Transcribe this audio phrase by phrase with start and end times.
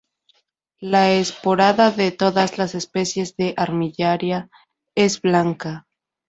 [0.79, 4.49] La esporada de todas las especies de "Armillaria"
[4.95, 5.85] es blanca.